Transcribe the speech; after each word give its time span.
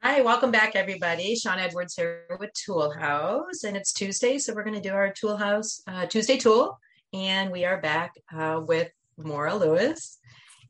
Hi, 0.00 0.20
welcome 0.20 0.52
back, 0.52 0.76
everybody. 0.76 1.34
Sean 1.34 1.58
Edwards 1.58 1.96
here 1.96 2.24
with 2.38 2.50
Toolhouse, 2.52 3.64
and 3.64 3.76
it's 3.76 3.92
Tuesday, 3.92 4.38
so 4.38 4.54
we're 4.54 4.62
going 4.62 4.80
to 4.80 4.88
do 4.88 4.94
our 4.94 5.12
Toolhouse 5.12 5.80
uh, 5.88 6.06
Tuesday 6.06 6.36
Tool, 6.36 6.78
and 7.12 7.50
we 7.50 7.64
are 7.64 7.80
back 7.80 8.12
uh, 8.32 8.60
with 8.64 8.92
Maura 9.16 9.56
Lewis. 9.56 10.18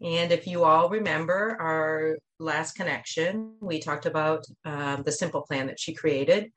And 0.01 0.33
if 0.33 0.47
you 0.47 0.65
all 0.65 0.89
remember 0.89 1.59
our 1.61 2.17
last 2.39 2.73
connection, 2.73 3.53
we 3.61 3.81
talked 3.81 4.07
about 4.07 4.47
um, 4.65 5.03
the 5.03 5.13
simple 5.13 5.43
plan 5.43 5.67
that 5.67 5.79
she 5.79 5.93
created. 5.93 6.51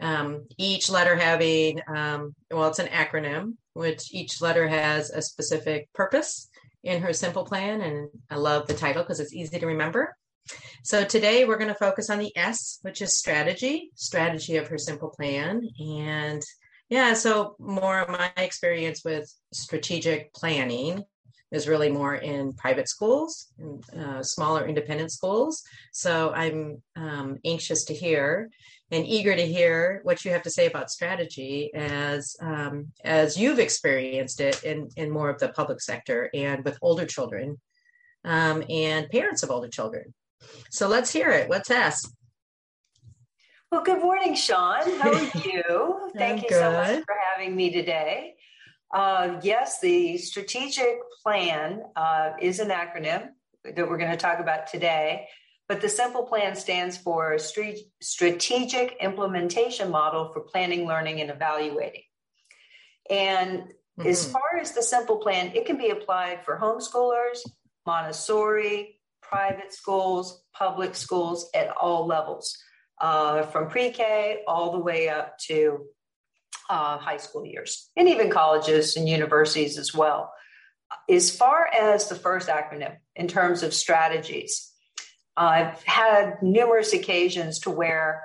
Um, 0.00 0.46
each 0.56 0.88
letter 0.88 1.16
having, 1.16 1.82
um, 1.86 2.34
well, 2.50 2.70
it's 2.70 2.78
an 2.78 2.86
acronym, 2.86 3.56
which 3.74 4.14
each 4.14 4.40
letter 4.40 4.66
has 4.66 5.10
a 5.10 5.20
specific 5.20 5.92
purpose 5.92 6.48
in 6.82 7.02
her 7.02 7.12
simple 7.12 7.44
plan. 7.44 7.82
And 7.82 8.08
I 8.30 8.36
love 8.36 8.68
the 8.68 8.74
title 8.74 9.02
because 9.02 9.20
it's 9.20 9.34
easy 9.34 9.58
to 9.58 9.66
remember. 9.66 10.16
So 10.82 11.04
today 11.04 11.44
we're 11.44 11.58
going 11.58 11.68
to 11.68 11.74
focus 11.74 12.10
on 12.10 12.18
the 12.18 12.36
S, 12.36 12.78
which 12.82 13.02
is 13.02 13.18
strategy, 13.18 13.90
strategy 13.94 14.56
of 14.56 14.68
her 14.68 14.78
simple 14.78 15.10
plan. 15.10 15.68
And 15.78 16.42
yeah, 16.88 17.14
so 17.14 17.54
more 17.58 18.00
of 18.00 18.08
my 18.08 18.32
experience 18.36 19.04
with 19.04 19.32
strategic 19.52 20.32
planning 20.32 21.04
is 21.52 21.68
really 21.68 21.90
more 21.90 22.14
in 22.14 22.52
private 22.54 22.88
schools, 22.88 23.48
uh, 23.96 24.22
smaller 24.22 24.66
independent 24.66 25.12
schools. 25.12 25.62
So 25.92 26.30
I'm 26.32 26.82
um, 26.96 27.38
anxious 27.44 27.84
to 27.86 27.94
hear 27.94 28.50
and 28.90 29.06
eager 29.06 29.34
to 29.34 29.46
hear 29.46 30.00
what 30.02 30.24
you 30.24 30.32
have 30.32 30.42
to 30.42 30.50
say 30.50 30.66
about 30.66 30.90
strategy 30.90 31.70
as 31.74 32.36
um, 32.40 32.92
as 33.04 33.36
you've 33.36 33.58
experienced 33.58 34.40
it 34.40 34.62
in 34.64 34.88
in 34.96 35.10
more 35.10 35.30
of 35.30 35.38
the 35.38 35.48
public 35.48 35.80
sector 35.80 36.30
and 36.34 36.64
with 36.64 36.78
older 36.82 37.06
children 37.06 37.60
um, 38.24 38.64
and 38.68 39.08
parents 39.10 39.42
of 39.42 39.50
older 39.50 39.68
children. 39.68 40.14
So 40.70 40.88
let's 40.88 41.12
hear 41.12 41.30
it. 41.30 41.50
Let's 41.50 41.70
ask. 41.70 42.12
Well, 43.70 43.82
good 43.82 44.02
morning, 44.02 44.34
Sean. 44.34 44.82
How 44.98 45.12
are 45.12 45.22
you? 45.44 46.10
Thank 46.16 46.42
you 46.42 46.48
good. 46.48 46.58
so 46.58 46.72
much 46.72 47.04
for 47.04 47.14
having 47.34 47.54
me 47.54 47.72
today. 47.72 48.34
Uh, 48.92 49.38
yes, 49.42 49.80
the 49.80 50.18
strategic 50.18 50.98
plan 51.22 51.82
uh, 51.94 52.32
is 52.40 52.58
an 52.58 52.70
acronym 52.70 53.28
that 53.64 53.88
we're 53.88 53.98
going 53.98 54.10
to 54.10 54.16
talk 54.16 54.40
about 54.40 54.66
today, 54.66 55.28
but 55.68 55.80
the 55.80 55.88
simple 55.88 56.24
plan 56.24 56.56
stands 56.56 56.96
for 56.96 57.38
Strategic 57.38 58.96
Implementation 59.00 59.90
Model 59.90 60.32
for 60.32 60.40
Planning, 60.40 60.86
Learning, 60.86 61.20
and 61.20 61.30
Evaluating. 61.30 62.02
And 63.08 63.60
mm-hmm. 63.60 64.06
as 64.06 64.30
far 64.30 64.58
as 64.60 64.72
the 64.72 64.82
simple 64.82 65.18
plan, 65.18 65.52
it 65.54 65.66
can 65.66 65.78
be 65.78 65.90
applied 65.90 66.44
for 66.44 66.58
homeschoolers, 66.58 67.38
Montessori, 67.86 68.99
private 69.30 69.72
schools, 69.72 70.42
public 70.52 70.96
schools 70.96 71.48
at 71.54 71.68
all 71.70 72.06
levels, 72.06 72.58
uh, 73.00 73.42
from 73.44 73.68
pre 73.68 73.90
K 73.90 74.42
all 74.46 74.72
the 74.72 74.78
way 74.80 75.08
up 75.08 75.38
to 75.46 75.86
uh, 76.68 76.98
high 76.98 77.16
school 77.16 77.46
years, 77.46 77.90
and 77.96 78.08
even 78.08 78.30
colleges 78.30 78.96
and 78.96 79.08
universities 79.08 79.78
as 79.78 79.94
well. 79.94 80.32
As 81.08 81.34
far 81.34 81.68
as 81.68 82.08
the 82.08 82.16
first 82.16 82.48
acronym, 82.48 82.96
in 83.14 83.28
terms 83.28 83.62
of 83.62 83.72
strategies, 83.72 84.72
I've 85.36 85.82
had 85.84 86.42
numerous 86.42 86.92
occasions 86.92 87.60
to 87.60 87.70
where, 87.70 88.24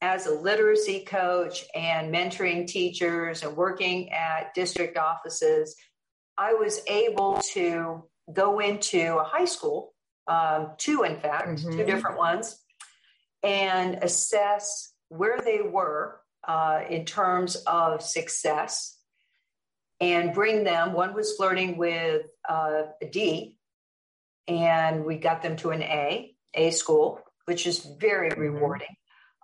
as 0.00 0.26
a 0.26 0.34
literacy 0.34 1.00
coach 1.00 1.64
and 1.74 2.14
mentoring 2.14 2.68
teachers 2.68 3.42
and 3.42 3.56
working 3.56 4.12
at 4.12 4.54
district 4.54 4.96
offices, 4.96 5.74
I 6.38 6.54
was 6.54 6.80
able 6.86 7.40
to 7.54 8.04
go 8.32 8.60
into 8.60 9.18
a 9.18 9.24
high 9.24 9.46
school 9.46 9.94
um, 10.28 10.72
two, 10.78 11.02
in 11.02 11.20
fact, 11.20 11.48
mm-hmm. 11.48 11.78
two 11.78 11.84
different 11.84 12.18
ones, 12.18 12.58
and 13.42 13.98
assess 14.02 14.92
where 15.08 15.40
they 15.40 15.60
were 15.62 16.20
uh, 16.46 16.80
in 16.88 17.04
terms 17.04 17.56
of 17.66 18.02
success 18.02 18.98
and 20.00 20.34
bring 20.34 20.64
them. 20.64 20.92
One 20.92 21.14
was 21.14 21.36
flirting 21.36 21.76
with 21.76 22.26
uh, 22.48 22.82
a 23.00 23.06
D, 23.06 23.56
and 24.48 25.04
we 25.04 25.16
got 25.16 25.42
them 25.42 25.56
to 25.56 25.70
an 25.70 25.82
A, 25.82 26.34
A 26.54 26.70
school, 26.70 27.20
which 27.46 27.66
is 27.66 27.78
very 28.00 28.30
mm-hmm. 28.30 28.40
rewarding 28.40 28.96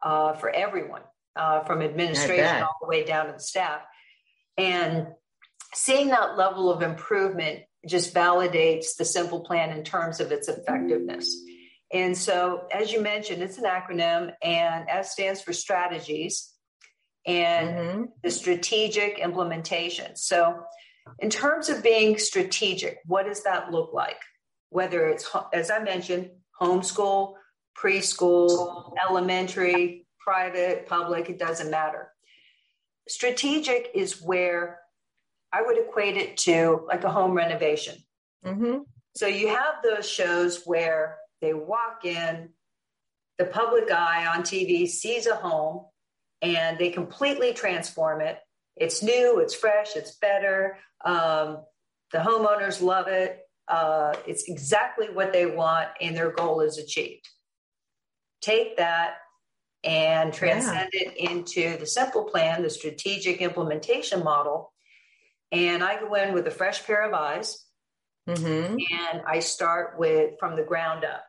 uh, 0.03 0.35
for 0.35 0.51
everyone, 0.51 1.03
uh, 1.37 1.61
from 1.61 1.83
administration 1.83 2.63
all 2.63 2.77
the 2.81 2.89
way 2.89 3.05
down 3.05 3.27
to 3.27 3.33
the 3.33 3.41
staff. 3.41 3.83
And 4.59 5.09
seeing 5.75 6.09
that 6.09 6.37
level 6.37 6.71
of 6.71 6.83
improvement 6.83 7.61
just 7.87 8.15
validates 8.15 8.97
the 8.97 9.05
simple 9.05 9.41
plan 9.41 9.71
in 9.71 9.85
terms 9.85 10.21
of 10.21 10.33
its 10.33 10.49
effectiveness. 10.49 11.37
And 11.93 12.17
so, 12.17 12.67
as 12.73 12.93
you 12.93 13.03
mentioned, 13.03 13.43
it's 13.43 13.59
an 13.59 13.65
acronym, 13.65 14.33
and 14.43 14.89
S 14.89 15.13
stands 15.13 15.43
for 15.43 15.53
strategies 15.53 16.51
and 17.27 17.69
mm-hmm. 17.69 18.03
the 18.23 18.31
strategic 18.31 19.19
implementation. 19.19 20.17
So, 20.17 20.63
in 21.19 21.29
terms 21.29 21.69
of 21.69 21.83
being 21.83 22.19
strategic, 22.19 22.99
what 23.07 23.27
does 23.27 23.43
that 23.43 23.71
look 23.71 23.93
like? 23.93 24.21
Whether 24.71 25.09
it's, 25.09 25.29
as 25.53 25.71
I 25.71 25.81
mentioned, 25.81 26.31
homeschool, 26.61 27.35
preschool, 27.77 28.95
elementary, 29.09 30.07
private, 30.21 30.87
public, 30.87 31.29
it 31.29 31.39
doesn't 31.39 31.71
matter. 31.71 32.09
Strategic 33.09 33.91
is 33.95 34.23
where 34.23 34.79
I 35.53 35.63
would 35.63 35.79
equate 35.79 36.17
it 36.17 36.37
to 36.39 36.85
like 36.87 37.05
a 37.05 37.11
home 37.11 37.33
renovation. 37.33 37.97
Mm-hmm. 38.45 38.79
So 39.15 39.27
you 39.27 39.49
have 39.49 39.77
those 39.83 40.09
shows 40.09 40.63
where 40.65 41.19
they 41.41 41.53
walk 41.53 42.05
in, 42.05 42.51
the 43.39 43.45
public 43.45 43.91
eye 43.91 44.27
on 44.27 44.43
TV 44.43 44.89
sees 44.89 45.27
a 45.27 45.35
home, 45.35 45.87
and 46.41 46.79
they 46.79 46.91
completely 46.91 47.53
transform 47.53 48.21
it. 48.21 48.39
It's 48.77 49.03
new, 49.03 49.39
it's 49.41 49.55
fresh, 49.55 49.97
it's 49.97 50.17
better. 50.17 50.79
Um, 51.05 51.65
the 52.13 52.19
homeowners 52.19 52.81
love 52.81 53.09
it. 53.09 53.41
Uh, 53.69 54.15
it's 54.27 54.49
exactly 54.49 55.09
what 55.11 55.33
they 55.33 55.47
want, 55.47 55.89
and 56.01 56.17
their 56.17 56.31
goal 56.31 56.61
is 56.61 56.79
achieved. 56.79 57.29
Take 58.41 58.77
that 58.79 59.15
and 59.85 60.33
transcend 60.33 60.91
yeah. 60.93 61.09
it 61.09 61.17
into 61.17 61.77
the 61.79 61.87
simple 61.87 62.25
plan, 62.25 62.63
the 62.63 62.71
strategic 62.71 63.41
implementation 63.41 64.23
model, 64.23 64.73
and 65.53 65.85
I 65.85 66.01
go 66.01 66.15
in 66.15 66.33
with 66.33 66.47
a 66.47 66.51
fresh 66.51 66.85
pair 66.85 67.07
of 67.07 67.13
eyes 67.13 67.65
mm-hmm. 68.29 68.75
and 68.75 69.23
I 69.27 69.39
start 69.41 69.99
with 69.99 70.35
from 70.41 70.57
the 70.57 70.65
ground 70.65 71.05
up. 71.05 71.25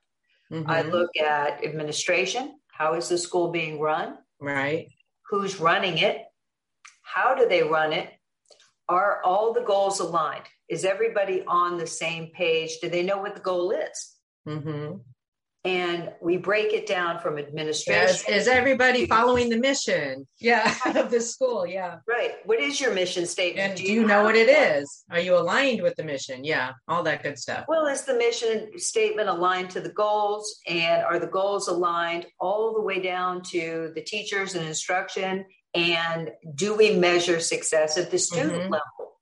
Mm-hmm. 0.52 0.70
I 0.70 0.82
look 0.82 1.12
at 1.18 1.64
administration. 1.64 2.56
How 2.68 2.94
is 2.96 3.10
the 3.10 3.18
school 3.18 3.52
being 3.52 3.80
run? 3.80 4.18
Right. 4.40 4.88
Who's 5.30 5.60
running 5.60 5.98
it? 5.98 6.24
How 7.04 7.36
do 7.36 7.48
they 7.48 7.64
run 7.64 7.94
it? 7.94 8.10
Are 8.90 9.22
all 9.24 9.54
the 9.54 9.62
goals 9.62 10.00
aligned? 10.00 10.46
Is 10.70 10.86
everybody 10.86 11.44
on 11.46 11.78
the 11.78 11.88
same 11.88 12.32
page? 12.34 12.80
Do 12.82 12.90
they 12.90 13.04
know 13.04 13.18
what 13.18 13.36
the 13.36 13.42
goal 13.42 13.72
is? 13.72 14.14
Mm-hmm 14.48 14.98
and 15.66 16.12
we 16.22 16.36
break 16.36 16.74
it 16.74 16.86
down 16.86 17.20
from 17.20 17.38
administration. 17.38 18.26
Is, 18.34 18.42
is 18.42 18.48
everybody 18.48 19.06
following 19.06 19.50
the 19.50 19.58
mission? 19.58 20.28
Yeah, 20.40 20.76
of 20.96 21.10
the 21.10 21.22
school. 21.22 21.66
Yeah. 21.66 22.00
Right. 22.08 22.34
What 22.46 22.60
is 22.60 22.82
your 22.82 22.94
mission 22.94 23.26
statement? 23.26 23.70
And 23.70 23.78
do 23.78 23.84
you, 23.84 24.02
you 24.02 24.08
know 24.08 24.24
what 24.24 24.36
it 24.36 24.48
that? 24.48 24.78
is? 24.80 25.06
Are 25.10 25.20
you 25.20 25.38
aligned 25.38 25.82
with 25.82 25.96
the 25.96 26.04
mission? 26.04 26.44
Yeah, 26.44 26.74
all 26.88 27.04
that 27.04 27.24
good 27.24 27.40
stuff. 27.40 27.66
Well, 27.70 27.88
is 27.88 28.04
the 28.04 28.16
mission 28.16 28.78
statement 28.78 29.30
aligned 29.30 29.70
to 29.72 29.80
the 29.80 29.92
goals? 29.92 30.60
And 30.68 31.04
are 31.04 31.20
the 31.20 31.28
goals 31.28 31.70
aligned 31.70 32.26
all 32.42 32.74
the 32.74 32.82
way 32.82 33.00
down 33.00 33.42
to 33.52 33.92
the 33.96 34.02
teachers 34.02 34.56
and 34.56 34.68
instruction? 34.68 35.46
And 35.74 36.32
do 36.56 36.76
we 36.76 36.96
measure 36.96 37.40
success 37.40 37.98
at 37.98 38.12
the 38.12 38.20
student 38.20 38.52
mm-hmm. 38.52 38.74
level? 38.74 39.14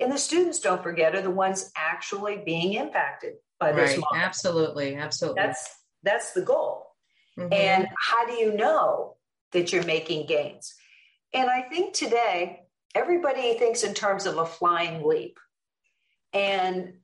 And 0.00 0.12
the 0.12 0.18
students, 0.18 0.60
don't 0.60 0.82
forget, 0.82 1.16
are 1.16 1.22
the 1.22 1.30
ones 1.30 1.72
actually 1.76 2.40
being 2.46 2.74
impacted 2.74 3.34
by 3.58 3.72
this 3.72 3.90
right. 3.90 3.98
model. 3.98 4.16
Absolutely. 4.16 4.94
Absolutely. 4.94 5.42
That's 5.42 5.68
that's 6.08 6.32
the 6.32 6.42
goal. 6.42 6.86
Mm-hmm. 7.38 7.52
And 7.52 7.88
how 7.96 8.26
do 8.26 8.32
you 8.32 8.54
know 8.54 9.16
that 9.52 9.72
you're 9.72 9.84
making 9.84 10.26
gains? 10.26 10.74
And 11.32 11.48
I 11.48 11.62
think 11.62 11.94
today, 11.94 12.60
everybody 12.94 13.54
thinks 13.54 13.84
in 13.84 13.94
terms 13.94 14.26
of 14.26 14.38
a 14.38 14.46
flying 14.46 15.06
leap. 15.06 15.38
And 16.32 16.94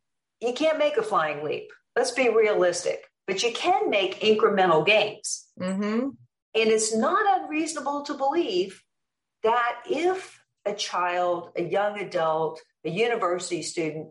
you 0.40 0.52
can't 0.52 0.78
make 0.78 0.96
a 0.96 1.02
flying 1.02 1.44
leap. 1.44 1.70
Let's 1.96 2.10
be 2.10 2.28
realistic, 2.28 3.04
but 3.26 3.42
you 3.42 3.52
can 3.52 3.90
make 3.90 4.20
incremental 4.20 4.84
gains. 4.84 5.46
Mm-hmm. 5.60 6.08
And 6.56 6.70
it's 6.70 6.94
not 6.94 7.40
unreasonable 7.40 8.02
to 8.02 8.14
believe 8.14 8.82
that 9.42 9.82
if 9.88 10.40
a 10.64 10.74
child, 10.74 11.50
a 11.56 11.62
young 11.62 11.98
adult, 11.98 12.60
a 12.84 12.90
university 12.90 13.62
student 13.62 14.08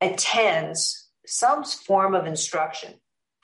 attends 0.00 1.08
some 1.24 1.64
form 1.64 2.14
of 2.14 2.26
instruction, 2.26 2.94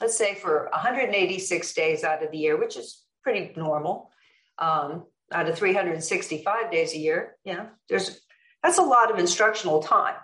let's 0.03 0.19
say 0.19 0.35
for 0.35 0.69
186 0.73 1.75
days 1.75 2.03
out 2.03 2.25
of 2.25 2.33
the 2.33 2.39
year, 2.39 2.59
which 2.59 2.77
is 2.77 3.05
pretty 3.23 3.53
normal, 3.57 4.11
um, 4.59 5.07
out 5.31 5.49
of 5.49 5.57
365 5.57 6.71
days 6.73 6.93
a 6.93 6.99
year, 6.99 7.37
yeah, 7.45 7.67
there's 7.89 8.21
that's 8.63 8.79
a 8.79 8.83
lot 8.83 9.11
of 9.11 9.19
instructional 9.19 9.81
time. 9.81 10.17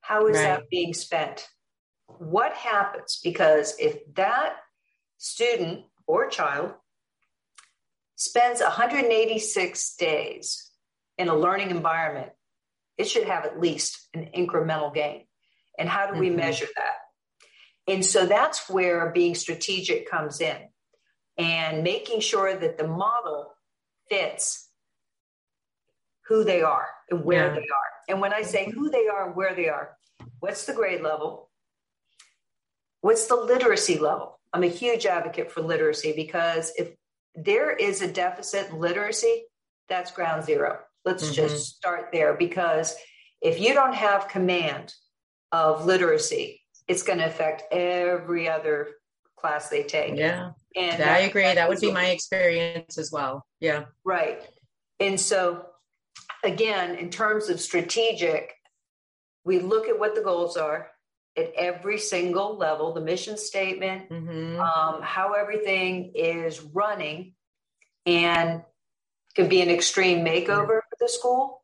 How 0.00 0.26
is 0.28 0.36
right. 0.36 0.44
that 0.44 0.70
being 0.70 0.94
spent? 0.94 1.46
What 2.06 2.52
happens? 2.54 3.20
Because 3.22 3.74
if 3.78 3.98
that 4.14 4.54
student 5.18 5.84
or 6.06 6.28
child 6.28 6.72
spends 8.16 8.60
186 8.60 9.96
days 9.96 10.70
in 11.18 11.28
a 11.28 11.34
learning 11.34 11.70
environment, 11.70 12.30
it 12.96 13.08
should 13.08 13.24
have 13.24 13.44
at 13.44 13.60
least 13.60 14.08
an 14.14 14.30
incremental 14.36 14.94
gain. 14.94 15.24
And 15.78 15.88
how 15.88 16.10
do 16.10 16.18
we 16.18 16.28
mm-hmm. 16.28 16.36
measure 16.36 16.68
that? 16.76 16.94
And 17.90 18.06
so 18.06 18.24
that's 18.24 18.70
where 18.70 19.10
being 19.10 19.34
strategic 19.34 20.08
comes 20.08 20.40
in 20.40 20.56
and 21.36 21.82
making 21.82 22.20
sure 22.20 22.56
that 22.56 22.78
the 22.78 22.86
model 22.86 23.52
fits 24.08 24.68
who 26.28 26.44
they 26.44 26.62
are 26.62 26.86
and 27.10 27.24
where 27.24 27.48
yeah. 27.48 27.54
they 27.54 27.60
are. 27.62 27.90
And 28.08 28.20
when 28.20 28.32
I 28.32 28.42
say 28.42 28.70
who 28.70 28.90
they 28.90 29.08
are 29.08 29.26
and 29.26 29.36
where 29.36 29.56
they 29.56 29.68
are, 29.68 29.96
what's 30.38 30.66
the 30.66 30.72
grade 30.72 31.00
level? 31.00 31.50
What's 33.00 33.26
the 33.26 33.34
literacy 33.34 33.98
level? 33.98 34.38
I'm 34.52 34.62
a 34.62 34.68
huge 34.68 35.04
advocate 35.04 35.50
for 35.50 35.60
literacy 35.60 36.12
because 36.14 36.72
if 36.78 36.90
there 37.34 37.72
is 37.72 38.02
a 38.02 38.12
deficit 38.12 38.70
in 38.70 38.78
literacy, 38.78 39.46
that's 39.88 40.12
ground 40.12 40.44
zero. 40.44 40.78
Let's 41.04 41.24
mm-hmm. 41.24 41.34
just 41.34 41.74
start 41.74 42.10
there 42.12 42.34
because 42.34 42.94
if 43.42 43.58
you 43.58 43.74
don't 43.74 43.94
have 43.94 44.28
command 44.28 44.94
of 45.50 45.86
literacy, 45.86 46.60
it's 46.90 47.04
going 47.04 47.20
to 47.20 47.26
affect 47.26 47.72
every 47.72 48.48
other 48.48 48.88
class 49.36 49.68
they 49.68 49.84
take. 49.84 50.16
Yeah. 50.16 50.50
And 50.74 51.00
I 51.00 51.18
agree. 51.18 51.42
That 51.42 51.68
would 51.68 51.80
be 51.80 51.92
my 51.92 52.06
experience 52.06 52.98
as 52.98 53.12
well. 53.12 53.46
Yeah. 53.60 53.84
Right. 54.04 54.42
And 54.98 55.18
so, 55.18 55.66
again, 56.42 56.96
in 56.96 57.10
terms 57.10 57.48
of 57.48 57.60
strategic, 57.60 58.54
we 59.44 59.60
look 59.60 59.86
at 59.86 60.00
what 60.00 60.16
the 60.16 60.20
goals 60.20 60.56
are 60.56 60.88
at 61.36 61.52
every 61.56 61.96
single 61.96 62.56
level 62.56 62.92
the 62.92 63.00
mission 63.00 63.38
statement, 63.38 64.10
mm-hmm. 64.10 64.60
um, 64.60 65.00
how 65.00 65.34
everything 65.34 66.10
is 66.16 66.60
running, 66.60 67.34
and 68.04 68.62
can 69.36 69.48
be 69.48 69.60
an 69.62 69.70
extreme 69.70 70.24
makeover 70.24 70.80
for 70.80 70.96
the 70.98 71.08
school, 71.08 71.62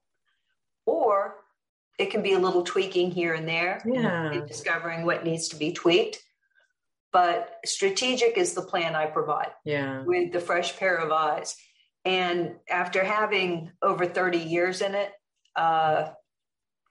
or 0.87 1.35
it 1.99 2.11
can 2.11 2.23
be 2.23 2.33
a 2.35 2.39
little 2.39 2.63
tweaking 2.63 3.11
here 3.11 3.35
and 3.35 3.49
there, 3.49 3.81
yeah. 3.87 4.31
and 4.31 4.47
discovering 4.47 5.05
what 5.05 5.25
needs 5.25 5.49
to 5.49 5.57
be 5.57 5.73
tweaked. 5.73 6.23
But 7.13 7.51
strategic 7.65 8.37
is 8.37 8.53
the 8.53 8.63
plan 8.63 8.95
I 8.95 9.07
provide 9.07 9.53
yeah. 9.65 10.03
with 10.03 10.33
the 10.33 10.41
fresh 10.41 10.77
pair 10.77 10.97
of 10.97 11.11
eyes. 11.11 11.57
And 12.05 12.57
after 12.69 13.03
having 13.03 13.73
over 13.81 14.07
30 14.07 14.39
years 14.39 14.83
in 14.83 14.95
it, 14.95 15.11
uh, 15.55 16.11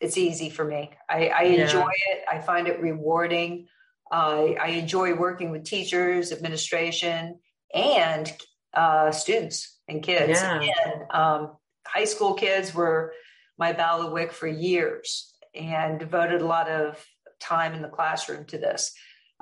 it's 0.01 0.17
easy 0.17 0.49
for 0.49 0.65
me. 0.65 0.91
I, 1.07 1.27
I 1.27 1.41
enjoy 1.43 1.79
yeah. 1.79 2.13
it. 2.13 2.23
I 2.29 2.39
find 2.39 2.67
it 2.67 2.81
rewarding. 2.81 3.67
I, 4.11 4.57
I 4.59 4.67
enjoy 4.69 5.13
working 5.13 5.51
with 5.51 5.63
teachers, 5.63 6.31
administration, 6.31 7.39
and 7.73 8.31
uh, 8.73 9.11
students 9.11 9.77
and 9.87 10.01
kids. 10.01 10.41
Yeah. 10.41 10.59
And 10.59 11.11
um, 11.11 11.51
high 11.85 12.05
school 12.05 12.33
kids 12.33 12.73
were 12.73 13.13
my 13.57 13.71
bailiwick 13.71 14.31
for 14.31 14.47
years 14.47 15.33
and 15.53 15.99
devoted 15.99 16.41
a 16.41 16.45
lot 16.45 16.69
of 16.69 17.03
time 17.39 17.73
in 17.73 17.81
the 17.81 17.87
classroom 17.87 18.45
to 18.45 18.57
this, 18.57 18.93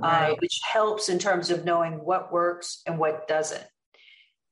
uh, 0.01 0.07
right. 0.07 0.31
uh, 0.31 0.35
which 0.39 0.59
helps 0.71 1.09
in 1.09 1.19
terms 1.19 1.49
of 1.49 1.65
knowing 1.65 1.93
what 1.93 2.31
works 2.31 2.81
and 2.85 2.97
what 2.97 3.27
doesn't. 3.27 3.65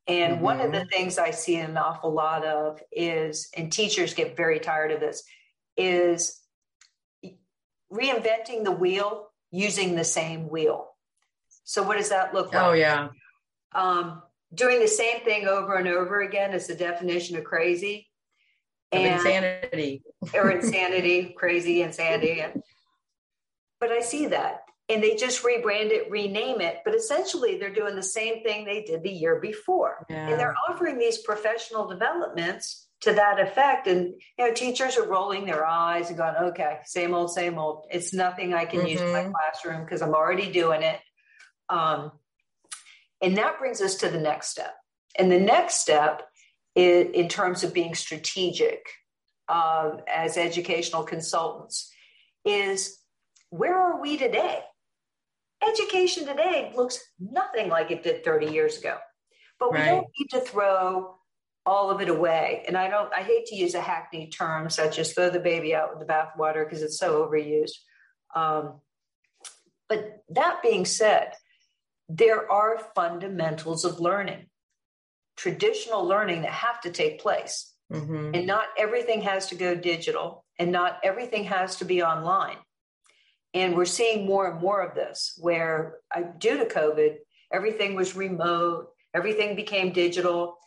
And 0.08 0.36
mm-hmm. 0.36 0.44
one 0.44 0.62
of 0.62 0.72
the 0.72 0.80
mm-hmm. 0.80 0.90
things 0.90 1.18
I 1.18 1.32
see 1.32 1.58
an 1.58 1.78
awful 1.78 2.12
lot 2.12 2.46
of 2.46 2.82
is, 2.92 3.50
and 3.56 3.72
teachers 3.72 4.14
get 4.14 4.36
very 4.36 4.60
tired 4.60 4.92
of 4.92 5.00
this, 5.00 5.24
is 5.78 6.40
reinventing 7.92 8.64
the 8.64 8.72
wheel 8.72 9.28
using 9.52 9.96
the 9.96 10.04
same 10.04 10.50
wheel. 10.50 10.88
So, 11.64 11.84
what 11.84 11.98
does 11.98 12.10
that 12.10 12.34
look 12.34 12.54
like? 12.54 12.64
Oh, 12.64 12.74
yeah. 12.74 13.10
Um, 13.74 14.24
doing 14.54 14.80
the 14.80 14.88
same 14.88 15.22
thing 15.22 15.48
over 15.48 15.76
and 15.76 15.88
over 15.88 16.22
again 16.22 16.54
is 16.54 16.68
the 16.68 16.76
definition 16.76 17.38
of 17.38 17.44
crazy. 17.44 18.11
And, 18.92 19.16
insanity. 19.16 20.04
or 20.34 20.52
insanity, 20.52 21.34
crazy, 21.38 21.82
insanity. 21.82 22.44
But 23.80 23.92
I 23.92 24.02
see 24.02 24.28
that. 24.28 24.64
And 24.90 25.02
they 25.02 25.16
just 25.16 25.44
rebrand 25.44 25.92
it, 25.92 26.12
rename 26.12 26.60
it. 26.60 26.80
But 26.84 26.96
essentially, 26.96 27.58
they're 27.58 27.74
doing 27.74 27.96
the 27.96 28.04
same 28.04 28.44
thing 28.44 28.66
they 28.66 28.84
did 28.84 29.04
the 29.04 29.10
year 29.10 29.40
before. 29.40 30.06
Yeah. 30.10 30.28
And 30.28 30.40
they're 30.40 30.56
offering 30.70 30.98
these 30.98 31.20
professional 31.20 31.88
developments 31.88 32.88
to 33.02 33.14
that 33.14 33.40
effect. 33.40 33.88
And 33.88 34.14
you 34.38 34.48
know, 34.48 34.54
teachers 34.54 34.98
are 34.98 35.08
rolling 35.08 35.46
their 35.46 35.66
eyes 35.66 36.10
and 36.10 36.18
going, 36.18 36.36
okay, 36.36 36.80
same 36.86 37.14
old, 37.14 37.32
same 37.32 37.58
old. 37.58 37.86
It's 37.90 38.14
nothing 38.14 38.54
I 38.54 38.66
can 38.66 38.80
mm-hmm. 38.80 38.90
use 38.90 39.02
in 39.02 39.12
my 39.12 39.24
mm-hmm. 39.24 39.32
classroom 39.32 39.84
because 39.84 40.02
I'm 40.02 40.14
already 40.14 40.52
doing 40.52 40.84
it. 40.84 41.00
Um, 41.70 42.12
and 43.22 43.38
that 43.38 43.60
brings 43.60 43.82
us 43.82 43.96
to 43.98 44.10
the 44.10 44.20
next 44.20 44.50
step. 44.50 44.76
And 45.18 45.32
the 45.32 45.40
next 45.40 45.76
step 45.76 46.24
is 46.76 47.10
in 47.14 47.28
terms 47.28 47.64
of 47.64 47.74
being 47.74 47.96
strategic 47.96 48.86
uh, 49.48 49.98
as 50.14 50.38
educational 50.38 51.04
consultants 51.04 51.92
is 52.46 53.00
where 53.50 53.78
are 53.78 54.02
we 54.02 54.18
today? 54.18 54.60
Education 55.68 56.26
today 56.26 56.72
looks 56.76 57.00
nothing 57.20 57.70
like 57.70 57.92
it 57.92 58.04
did 58.04 58.24
30 58.24 58.48
years 58.48 58.78
ago. 58.78 58.98
But 59.60 59.74
we 59.74 59.80
right. 59.80 59.90
don't 59.90 60.08
need 60.18 60.30
to 60.32 60.40
throw 60.40 61.18
all 61.66 61.92
of 61.92 62.02
it 62.02 62.10
away. 62.10 62.64
And 62.68 62.76
I 62.76 62.90
don't, 62.90 63.14
I 63.14 63.22
hate 63.22 63.46
to 63.48 63.56
use 63.56 63.76
a 63.76 63.82
hackneyed 63.82 64.34
term 64.34 64.70
such 64.70 64.98
as 64.98 65.14
throw 65.14 65.30
the 65.30 65.40
baby 65.40 65.76
out 65.76 65.90
with 65.92 66.06
the 66.06 66.12
bathwater 66.12 66.66
because 66.66 66.82
it's 66.82 66.98
so 66.98 67.24
overused. 67.28 67.74
Um, 68.36 68.80
but 69.88 70.24
that 70.30 70.62
being 70.64 70.86
said, 70.86 71.34
there 72.10 72.50
are 72.52 72.82
fundamentals 72.96 73.86
of 73.86 74.00
learning, 74.00 74.48
traditional 75.42 76.06
learning 76.06 76.44
that 76.44 76.52
have 76.52 76.82
to 76.82 76.92
take 76.92 77.22
place. 77.22 77.74
Mm-hmm. 77.92 78.32
And 78.36 78.48
not 78.48 78.66
everything 78.78 79.22
has 79.22 79.48
to 79.48 79.56
go 79.56 79.76
digital 79.76 80.46
and 80.58 80.72
not 80.72 81.00
everything 81.04 81.46
has 81.46 81.78
to 81.78 81.86
be 81.86 82.02
online. 82.04 82.58
And 83.54 83.76
we're 83.76 83.86
seeing 83.86 84.26
more 84.26 84.50
and 84.50 84.62
more 84.62 84.82
of 84.82 84.96
this 84.96 85.38
where, 85.42 85.98
uh, 86.16 86.22
due 86.38 86.58
to 86.58 86.66
COVID, 86.66 87.16
everything 87.52 87.96
was 87.96 88.16
remote, 88.16 88.90
everything 89.14 89.56
became 89.56 89.92
digital 89.92 90.58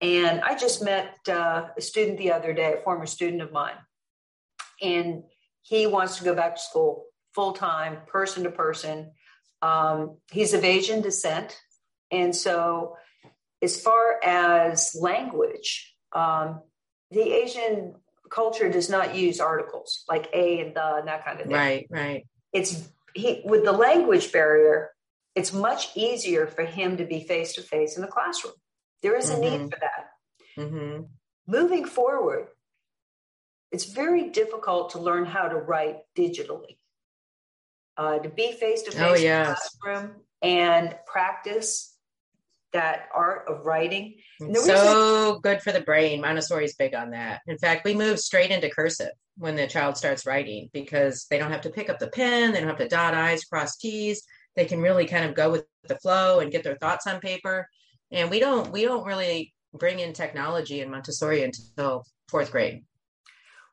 and 0.00 0.40
I 0.42 0.56
just 0.56 0.82
met 0.82 1.16
uh, 1.28 1.68
a 1.76 1.80
student 1.80 2.18
the 2.18 2.32
other 2.32 2.52
day, 2.52 2.74
a 2.74 2.82
former 2.82 3.06
student 3.06 3.40
of 3.40 3.52
mine, 3.52 3.76
and 4.82 5.22
he 5.62 5.86
wants 5.86 6.18
to 6.18 6.24
go 6.24 6.34
back 6.34 6.56
to 6.56 6.60
school 6.60 7.06
full 7.34 7.52
time, 7.52 7.98
person 8.06 8.44
to 8.44 8.50
person. 8.50 9.12
Um, 9.62 10.18
he's 10.30 10.52
of 10.52 10.64
Asian 10.64 11.00
descent. 11.00 11.58
And 12.10 12.36
so, 12.36 12.96
as 13.62 13.80
far 13.80 14.20
as 14.22 14.96
language, 15.00 15.94
um, 16.12 16.60
the 17.10 17.22
Asian 17.22 17.94
culture 18.30 18.68
does 18.68 18.90
not 18.90 19.14
use 19.14 19.40
articles 19.40 20.04
like 20.08 20.28
a 20.32 20.60
and 20.60 20.74
the 20.74 20.96
and 20.96 21.08
that 21.08 21.24
kind 21.24 21.40
of 21.40 21.46
thing. 21.46 21.56
Right, 21.56 21.86
right. 21.90 22.26
It's 22.52 22.88
he 23.14 23.42
with 23.44 23.64
the 23.64 23.72
language 23.72 24.32
barrier, 24.32 24.90
it's 25.34 25.52
much 25.52 25.96
easier 25.96 26.46
for 26.46 26.64
him 26.64 26.96
to 26.98 27.04
be 27.04 27.20
face 27.20 27.54
to 27.54 27.62
face 27.62 27.96
in 27.96 28.02
the 28.02 28.08
classroom. 28.08 28.54
There 29.02 29.16
is 29.16 29.30
a 29.30 29.34
mm-hmm. 29.34 29.42
need 29.42 29.70
for 29.70 29.78
that. 29.80 30.06
Mm-hmm. 30.58 31.02
Moving 31.46 31.84
forward, 31.84 32.48
it's 33.70 33.84
very 33.84 34.30
difficult 34.30 34.90
to 34.90 34.98
learn 34.98 35.24
how 35.24 35.48
to 35.48 35.56
write 35.56 35.98
digitally. 36.16 36.78
Uh, 37.98 38.18
to 38.18 38.28
be 38.28 38.52
face 38.52 38.82
to 38.82 38.90
face 38.90 39.22
in 39.22 39.38
the 39.38 39.56
classroom 39.82 40.16
and 40.42 40.94
practice 41.06 41.95
that 42.76 43.08
art 43.14 43.44
of 43.48 43.66
writing. 43.66 44.14
So 44.54 45.40
good 45.42 45.60
for 45.60 45.72
the 45.72 45.80
brain. 45.80 46.20
Montessori 46.20 46.64
is 46.64 46.74
big 46.74 46.94
on 46.94 47.10
that. 47.10 47.40
In 47.46 47.58
fact, 47.58 47.84
we 47.84 47.94
move 47.94 48.20
straight 48.20 48.50
into 48.50 48.70
cursive 48.70 49.12
when 49.36 49.56
the 49.56 49.66
child 49.66 49.96
starts 49.96 50.24
writing 50.24 50.70
because 50.72 51.26
they 51.30 51.38
don't 51.38 51.50
have 51.50 51.62
to 51.62 51.70
pick 51.70 51.90
up 51.90 51.98
the 51.98 52.08
pen, 52.08 52.52
they 52.52 52.60
don't 52.60 52.68
have 52.68 52.78
to 52.78 52.88
dot 52.88 53.14
I's, 53.14 53.44
cross 53.44 53.76
T's. 53.76 54.22
They 54.54 54.64
can 54.64 54.80
really 54.80 55.06
kind 55.06 55.26
of 55.26 55.34
go 55.34 55.50
with 55.50 55.66
the 55.86 55.96
flow 55.96 56.40
and 56.40 56.50
get 56.50 56.64
their 56.64 56.76
thoughts 56.76 57.06
on 57.06 57.20
paper 57.20 57.68
and 58.10 58.30
we 58.30 58.40
don't 58.40 58.70
we 58.72 58.82
don't 58.82 59.04
really 59.04 59.54
bring 59.72 60.00
in 60.00 60.12
technology 60.12 60.80
in 60.80 60.90
Montessori 60.90 61.42
until 61.42 62.04
fourth 62.28 62.50
grade. 62.50 62.84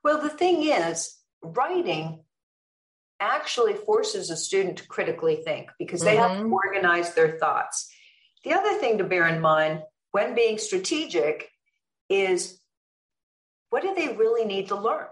Well, 0.04 0.22
the 0.22 0.30
thing 0.30 0.64
is, 0.64 1.16
writing 1.42 2.20
actually 3.20 3.74
forces 3.74 4.30
a 4.30 4.36
student 4.36 4.78
to 4.78 4.88
critically 4.88 5.38
think 5.38 5.70
because 5.80 6.02
they 6.02 6.16
mm-hmm. 6.16 6.22
have 6.22 6.38
to 6.38 6.44
mm-hmm. 6.44 6.54
organize 6.54 7.14
their 7.14 7.38
thoughts. 7.38 7.90
The 8.44 8.54
other 8.54 8.74
thing 8.78 8.98
to 8.98 9.04
bear 9.04 9.28
in 9.28 9.42
mind 9.42 9.84
when 10.12 10.36
being 10.36 10.58
strategic 10.58 11.50
is 12.10 12.60
what 13.70 13.82
do 13.82 13.96
they 13.96 14.16
really 14.16 14.46
need 14.46 14.68
to 14.68 14.76
learn? 14.76 15.08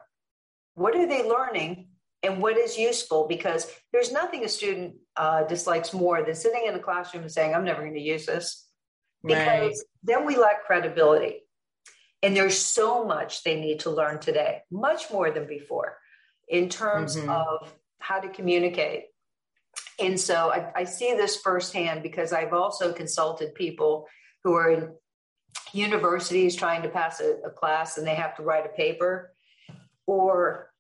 What 0.76 0.96
are 0.96 1.08
they 1.08 1.28
learning 1.28 1.88
and 2.24 2.42
what 2.42 2.58
is 2.58 2.78
useful? 2.78 3.28
Because 3.28 3.68
there's 3.92 4.12
nothing 4.12 4.44
a 4.44 4.50
student 4.50 4.96
uh, 5.18 5.44
dislikes 5.46 5.94
more 5.94 6.24
than 6.24 6.36
sitting 6.36 6.66
in 6.68 6.76
a 6.76 6.80
classroom 6.80 7.24
and 7.24 7.32
saying, 7.32 7.56
I'm 7.56 7.66
never 7.66 7.82
going 7.82 7.96
to 7.96 8.00
use 8.00 8.26
this 8.26 8.68
because 9.24 9.38
right. 9.38 9.76
then 10.04 10.26
we 10.26 10.38
lack 10.38 10.66
credibility. 10.66 11.42
And 12.24 12.36
there's 12.36 12.58
so 12.58 13.04
much 13.04 13.44
they 13.44 13.60
need 13.60 13.80
to 13.82 13.90
learn 13.90 14.20
today, 14.20 14.62
much 14.70 15.10
more 15.12 15.32
than 15.32 15.48
before, 15.48 15.98
in 16.48 16.70
terms 16.70 17.16
mm-hmm. 17.16 17.30
of 17.30 17.74
how 18.00 18.20
to 18.20 18.30
communicate. 18.30 19.06
And 20.02 20.20
so 20.20 20.52
I, 20.52 20.72
I 20.76 20.84
see 20.86 21.14
this 21.14 21.38
firsthand 21.38 22.04
because 22.04 22.34
I've 22.34 22.54
also 22.54 22.94
consulted 22.94 23.56
people 23.56 24.08
who 24.44 24.54
are 24.54 24.72
in 24.72 24.94
universities 25.74 26.56
trying 26.56 26.82
to 26.84 26.90
pass 26.90 27.20
a, 27.20 27.38
a 27.46 27.50
class 27.50 27.98
and 27.98 28.06
they 28.06 28.16
have 28.16 28.36
to 28.38 28.44
write 28.44 28.66
a 28.66 28.70
paper. 28.70 29.34
Or 30.08 30.72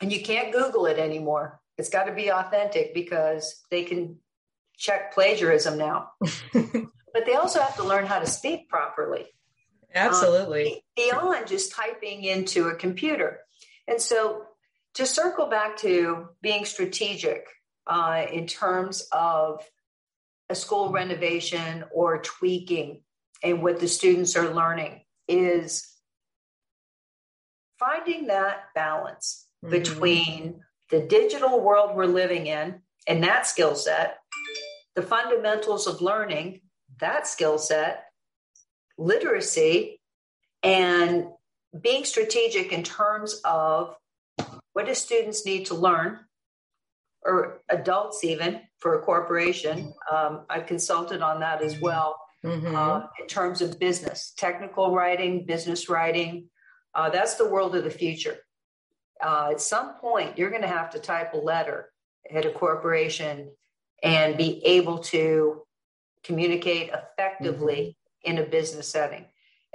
and 0.00 0.12
you 0.12 0.22
can't 0.22 0.52
google 0.52 0.86
it 0.86 0.98
anymore. 0.98 1.60
It's 1.78 1.88
got 1.88 2.04
to 2.04 2.12
be 2.12 2.30
authentic 2.30 2.94
because 2.94 3.62
they 3.70 3.84
can 3.84 4.18
check 4.76 5.14
plagiarism 5.14 5.78
now. 5.78 6.10
But 7.14 7.26
they 7.26 7.34
also 7.34 7.60
have 7.60 7.76
to 7.76 7.84
learn 7.84 8.06
how 8.06 8.18
to 8.18 8.26
speak 8.26 8.68
properly. 8.68 9.26
Absolutely. 9.94 10.72
Um, 10.74 10.80
beyond 10.96 11.46
just 11.46 11.72
typing 11.72 12.24
into 12.24 12.66
a 12.66 12.74
computer. 12.74 13.38
And 13.86 14.02
so 14.02 14.42
to 14.94 15.06
circle 15.06 15.46
back 15.46 15.76
to 15.78 16.30
being 16.42 16.64
strategic 16.64 17.46
uh, 17.86 18.24
in 18.32 18.46
terms 18.46 19.06
of 19.12 19.62
a 20.48 20.54
school 20.54 20.90
renovation 20.90 21.84
or 21.92 22.20
tweaking 22.22 23.00
and 23.42 23.62
what 23.62 23.80
the 23.80 23.88
students 23.88 24.36
are 24.36 24.54
learning 24.54 25.02
is 25.28 25.94
finding 27.78 28.26
that 28.26 28.64
balance 28.74 29.46
mm-hmm. 29.64 29.72
between 29.72 30.60
the 30.90 31.00
digital 31.00 31.60
world 31.60 31.96
we're 31.96 32.06
living 32.06 32.46
in 32.46 32.80
and 33.06 33.22
that 33.22 33.46
skill 33.46 33.74
set, 33.74 34.18
the 34.94 35.02
fundamentals 35.02 35.86
of 35.86 36.00
learning, 36.00 36.60
that 37.00 37.26
skill 37.26 37.58
set, 37.58 38.04
literacy, 38.96 40.00
and 40.62 41.26
being 41.80 42.04
strategic 42.04 42.72
in 42.72 42.82
terms 42.82 43.40
of 43.44 43.96
what 44.72 44.86
do 44.86 44.94
students 44.94 45.44
need 45.44 45.66
to 45.66 45.74
learn, 45.74 46.20
or 47.24 47.62
adults 47.70 48.24
even 48.24 48.60
for 48.78 48.98
a 48.98 49.02
corporation. 49.02 49.92
Um, 50.12 50.44
I've 50.50 50.66
consulted 50.66 51.22
on 51.22 51.40
that 51.40 51.62
as 51.62 51.80
well 51.80 52.16
mm-hmm. 52.44 52.74
uh, 52.74 53.02
in 53.20 53.26
terms 53.26 53.62
of 53.62 53.78
business, 53.78 54.32
technical 54.36 54.94
writing, 54.94 55.46
business 55.46 55.88
writing. 55.88 56.48
Uh, 56.94 57.10
that's 57.10 57.34
the 57.34 57.48
world 57.48 57.74
of 57.74 57.84
the 57.84 57.90
future. 57.90 58.36
Uh, 59.24 59.48
at 59.52 59.60
some 59.60 59.94
point, 59.94 60.36
you're 60.36 60.50
going 60.50 60.62
to 60.62 60.68
have 60.68 60.90
to 60.90 60.98
type 60.98 61.32
a 61.34 61.38
letter 61.38 61.90
at 62.30 62.44
a 62.44 62.50
corporation 62.50 63.50
and 64.02 64.36
be 64.36 64.64
able 64.64 64.98
to 64.98 65.62
communicate 66.22 66.90
effectively 66.90 67.96
mm-hmm. 68.26 68.38
in 68.38 68.44
a 68.44 68.46
business 68.46 68.88
setting. 68.88 69.24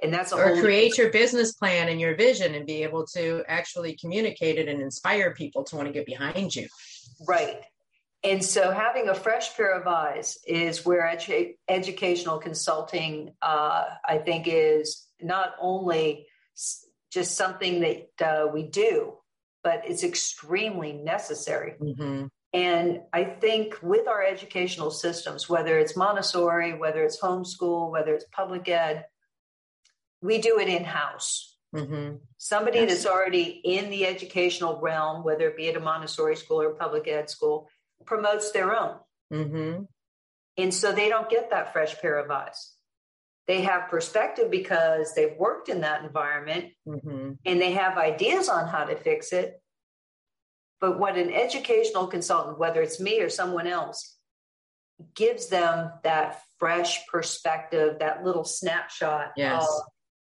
And 0.01 0.13
that's 0.13 0.32
a 0.32 0.38
or 0.38 0.62
create 0.62 0.98
your 0.98 1.12
business 1.12 1.53
plan 1.53 1.89
and 1.89 2.00
your 2.00 2.15
vision 2.15 2.56
and 2.56 2.65
be 2.65 2.84
able 2.84 3.06
to 3.08 3.44
actually 3.48 3.98
communicate 3.98 4.58
it 4.58 4.70
and 4.70 4.82
inspire 4.82 5.34
people 5.34 5.63
to 5.65 5.75
want 5.75 5.88
to 5.88 5.94
get 5.94 6.06
behind 6.06 6.56
you. 6.56 6.68
Right. 7.28 7.62
And 8.24 8.44
so 8.44 8.72
having 8.72 9.08
a 9.08 9.16
fresh 9.16 9.56
pair 9.56 9.74
of 9.80 9.88
eyes 9.88 10.38
is 10.46 10.86
where 10.86 11.04
edu- 11.04 11.56
educational 11.70 12.38
consulting, 12.38 13.32
uh, 13.42 13.86
I 14.08 14.18
think, 14.18 14.46
is 14.48 15.08
not 15.22 15.54
only 15.60 16.28
just 17.12 17.38
something 17.38 17.80
that 17.82 18.10
uh, 18.22 18.48
we 18.48 18.63
do, 18.63 19.13
but 19.63 19.84
it's 19.86 20.04
extremely 20.04 20.94
necessary. 20.94 21.75
Mm-hmm. 21.80 22.28
And 22.51 23.01
I 23.13 23.24
think 23.24 23.78
with 23.82 24.08
our 24.08 24.24
educational 24.24 24.92
systems, 24.92 25.48
whether 25.48 25.78
it's 25.78 25.96
Montessori, 25.96 26.74
whether 26.74 27.04
it's 27.04 27.20
homeschool, 27.22 27.92
whether 27.92 28.13
it's 28.16 28.25
public 28.32 28.68
ed, 28.68 29.06
we 30.22 30.39
do 30.39 30.60
it 30.60 30.68
in 30.68 30.84
house. 30.84 31.49
Mm-hmm. 31.76 32.16
Somebody 32.38 32.80
yes. 32.80 32.90
that's 32.90 33.06
already 33.06 33.62
in 33.64 33.90
the 33.90 34.06
educational 34.06 34.80
realm, 34.80 35.24
whether 35.24 35.48
it 35.48 35.58
be 35.58 35.70
at 35.70 35.76
a 35.76 35.80
Montessori 35.80 36.36
school 36.36 36.62
or 36.62 36.72
public 36.72 37.08
ed 37.08 37.30
school, 37.30 37.70
promotes 38.06 38.52
their 38.52 38.76
own. 38.76 38.96
Mm-hmm. 39.32 39.84
And 40.58 40.74
so 40.74 40.92
they 40.92 41.10
don't 41.10 41.30
get 41.30 41.52
that 41.52 41.74
fresh 41.74 42.00
pair 42.02 42.18
of 42.18 42.32
eyes. 42.32 42.74
They 43.48 43.62
have 43.62 43.90
perspective 43.90 44.52
because 44.52 45.14
they've 45.16 45.36
worked 45.38 45.70
in 45.70 45.82
that 45.82 46.04
environment 46.04 46.66
mm-hmm. 46.88 47.32
and 47.46 47.62
they 47.62 47.72
have 47.74 47.98
ideas 47.98 48.50
on 48.50 48.68
how 48.68 48.84
to 48.86 48.96
fix 48.96 49.32
it. 49.34 49.62
But 50.82 51.00
what 51.00 51.18
an 51.18 51.34
educational 51.34 52.08
consultant, 52.08 52.60
whether 52.60 52.82
it's 52.82 53.00
me 53.00 53.22
or 53.22 53.30
someone 53.30 53.68
else, 53.68 54.18
gives 55.16 55.48
them 55.48 55.92
that 56.04 56.42
fresh 56.58 57.06
perspective, 57.08 58.00
that 58.00 58.24
little 58.24 58.44
snapshot 58.44 59.32
yes. 59.36 59.64
of 59.64 59.68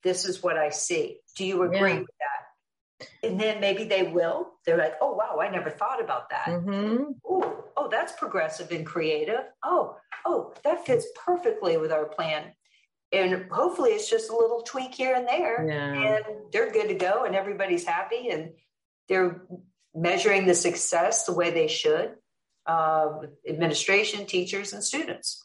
this 0.06 0.24
is 0.24 0.42
what 0.42 0.58
I 0.58 0.70
see. 0.70 1.18
Do 1.36 1.46
you 1.46 1.64
agree 1.64 1.92
yeah. 1.92 2.00
with 2.00 2.08
that? 2.20 3.08
And 3.24 3.38
then 3.38 3.60
maybe 3.60 3.84
they 3.84 4.04
will. 4.04 4.54
They're 4.66 4.78
like, 4.78 4.94
oh, 5.02 5.14
wow, 5.14 5.40
I 5.42 5.50
never 5.50 5.70
thought 5.70 6.02
about 6.02 6.30
that. 6.30 6.46
Mm-hmm. 6.46 7.04
Ooh, 7.30 7.64
oh, 7.76 7.90
that's 7.92 8.14
progressive 8.14 8.72
and 8.72 8.86
creative. 8.86 9.42
Oh, 9.64 9.98
oh, 10.26 10.54
that 10.64 10.86
fits 10.86 11.08
perfectly 11.26 11.76
with 11.76 11.92
our 11.92 12.06
plan. 12.06 12.54
And 13.12 13.48
hopefully 13.52 13.92
it's 13.92 14.10
just 14.10 14.30
a 14.30 14.38
little 14.38 14.62
tweak 14.62 14.96
here 14.96 15.16
and 15.16 15.28
there. 15.28 15.68
Yeah. 15.68 15.94
And 15.94 16.26
they're 16.54 16.72
good 16.72 16.88
to 16.88 16.96
go 16.96 17.26
and 17.26 17.36
everybody's 17.36 17.86
happy 17.86 18.30
and 18.30 18.52
they're 19.10 19.42
measuring 19.94 20.46
the 20.46 20.56
success 20.56 21.26
the 21.26 21.34
way 21.34 21.52
they 21.52 21.68
should 21.68 22.16
uh, 22.66 23.20
administration, 23.48 24.26
teachers, 24.26 24.74
and 24.74 24.84
students. 24.84 25.45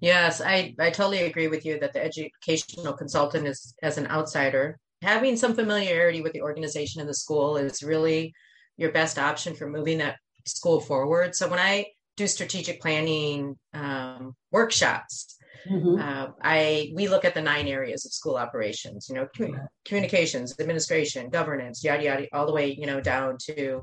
Yes, 0.00 0.40
I, 0.40 0.74
I 0.78 0.90
totally 0.90 1.22
agree 1.22 1.48
with 1.48 1.64
you 1.64 1.78
that 1.80 1.92
the 1.92 2.04
educational 2.04 2.92
consultant 2.92 3.46
is 3.46 3.74
as 3.82 3.98
an 3.98 4.06
outsider. 4.06 4.78
Having 5.02 5.36
some 5.36 5.54
familiarity 5.54 6.22
with 6.22 6.32
the 6.32 6.42
organization 6.42 7.00
and 7.00 7.08
the 7.08 7.14
school 7.14 7.56
is 7.56 7.82
really 7.82 8.32
your 8.76 8.92
best 8.92 9.18
option 9.18 9.54
for 9.54 9.68
moving 9.68 9.98
that 9.98 10.16
school 10.46 10.80
forward. 10.80 11.34
So 11.34 11.48
when 11.48 11.58
I 11.58 11.86
do 12.16 12.26
strategic 12.26 12.80
planning 12.80 13.56
um, 13.72 14.34
workshops, 14.50 15.36
mm-hmm. 15.68 16.00
uh, 16.00 16.28
I 16.40 16.92
we 16.94 17.08
look 17.08 17.24
at 17.24 17.34
the 17.34 17.42
nine 17.42 17.66
areas 17.66 18.06
of 18.06 18.12
school 18.12 18.36
operations. 18.36 19.08
You 19.08 19.16
know, 19.16 19.56
communications, 19.84 20.54
administration, 20.58 21.30
governance, 21.30 21.82
yada 21.82 22.04
yada, 22.04 22.26
all 22.32 22.46
the 22.46 22.52
way 22.52 22.74
you 22.78 22.86
know 22.86 23.00
down 23.00 23.36
to 23.46 23.82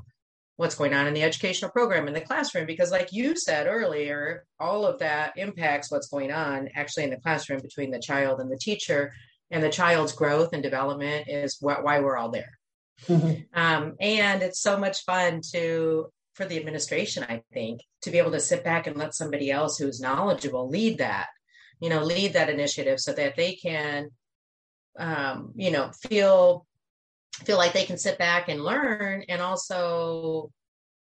what's 0.56 0.74
going 0.74 0.94
on 0.94 1.06
in 1.06 1.14
the 1.14 1.22
educational 1.22 1.70
program 1.70 2.06
in 2.06 2.14
the 2.14 2.20
classroom 2.20 2.66
because 2.66 2.90
like 2.90 3.12
you 3.12 3.34
said 3.36 3.66
earlier 3.66 4.44
all 4.60 4.86
of 4.86 4.98
that 4.98 5.32
impacts 5.36 5.90
what's 5.90 6.08
going 6.08 6.30
on 6.30 6.68
actually 6.74 7.04
in 7.04 7.10
the 7.10 7.20
classroom 7.20 7.60
between 7.60 7.90
the 7.90 7.98
child 7.98 8.40
and 8.40 8.50
the 8.50 8.58
teacher 8.58 9.12
and 9.50 9.62
the 9.62 9.70
child's 9.70 10.12
growth 10.12 10.50
and 10.52 10.62
development 10.62 11.26
is 11.28 11.58
wh- 11.58 11.82
why 11.82 12.00
we're 12.00 12.16
all 12.16 12.30
there 12.30 12.58
mm-hmm. 13.06 13.42
um, 13.58 13.94
and 14.00 14.42
it's 14.42 14.60
so 14.60 14.78
much 14.78 15.04
fun 15.04 15.40
to 15.52 16.10
for 16.34 16.44
the 16.44 16.58
administration 16.58 17.24
i 17.28 17.42
think 17.52 17.80
to 18.02 18.10
be 18.10 18.18
able 18.18 18.32
to 18.32 18.40
sit 18.40 18.62
back 18.62 18.86
and 18.86 18.96
let 18.96 19.14
somebody 19.14 19.50
else 19.50 19.78
who's 19.78 20.00
knowledgeable 20.00 20.68
lead 20.68 20.98
that 20.98 21.28
you 21.80 21.88
know 21.88 22.02
lead 22.02 22.34
that 22.34 22.50
initiative 22.50 23.00
so 23.00 23.12
that 23.12 23.36
they 23.36 23.54
can 23.54 24.08
um, 24.98 25.52
you 25.56 25.70
know 25.70 25.90
feel 26.02 26.66
feel 27.44 27.58
like 27.58 27.72
they 27.72 27.84
can 27.84 27.98
sit 27.98 28.18
back 28.18 28.48
and 28.48 28.62
learn 28.62 29.24
and 29.28 29.40
also 29.40 30.50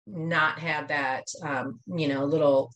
not 0.08 0.60
have 0.60 0.88
that 0.90 1.24
um, 1.44 1.80
you 1.88 2.08
know 2.08 2.26
little 2.26 2.72